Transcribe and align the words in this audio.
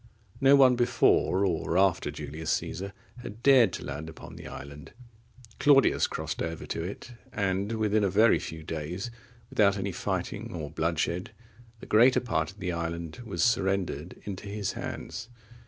No 0.41 0.55
one 0.55 0.75
before 0.75 1.45
or 1.45 1.77
after 1.77 2.09
Julius 2.09 2.49
Caesar 2.53 2.91
had 3.17 3.43
dared 3.43 3.71
to 3.73 3.85
land 3.85 4.09
upon 4.09 4.35
the 4.35 4.47
island. 4.47 4.93
Claudius 5.59 6.07
crossed 6.07 6.41
over 6.41 6.65
to 6.65 6.83
it, 6.83 7.11
and 7.31 7.73
within 7.73 8.03
a 8.03 8.09
very 8.09 8.39
few 8.39 8.63
days, 8.63 9.11
without 9.51 9.77
any 9.77 9.91
fighting 9.91 10.55
or 10.55 10.71
bloodshed, 10.71 11.29
the 11.81 11.85
greater 11.85 12.19
part 12.19 12.49
of 12.49 12.57
the 12.59 12.71
island 12.71 13.21
was 13.25 13.43
surrendered 13.43 14.19
into 14.25 14.47
his 14.47 14.71
hands. 14.71 15.29